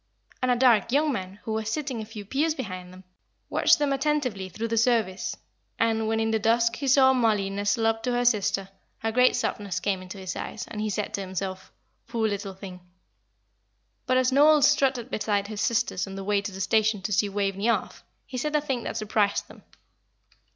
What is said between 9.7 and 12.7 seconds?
came into his eyes, and he said to himself, "Poor little